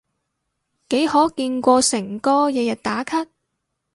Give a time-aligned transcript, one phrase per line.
[0.89, 3.23] 幾可見過誠哥日日打卡？